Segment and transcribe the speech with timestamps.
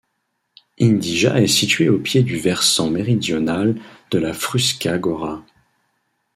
[0.79, 3.75] Inđija est située au pied du versant méridional
[4.09, 5.43] de la Fruška gora.